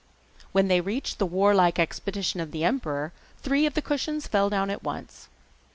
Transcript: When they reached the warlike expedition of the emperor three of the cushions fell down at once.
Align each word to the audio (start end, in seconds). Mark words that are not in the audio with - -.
When 0.51 0.67
they 0.67 0.81
reached 0.81 1.19
the 1.19 1.27
warlike 1.27 1.77
expedition 1.77 2.39
of 2.39 2.49
the 2.49 2.63
emperor 2.63 3.13
three 3.43 3.67
of 3.67 3.75
the 3.75 3.83
cushions 3.83 4.25
fell 4.25 4.49
down 4.49 4.71
at 4.71 4.83
once. 4.83 5.29